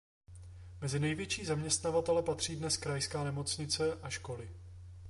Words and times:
Mezi 0.81 0.99
největší 0.99 1.45
zaměstnavatele 1.45 2.23
patří 2.23 2.55
dnes 2.55 2.77
krajská 2.77 3.23
nemocnice 3.23 3.99
a 4.01 4.09
školy. 4.09 4.49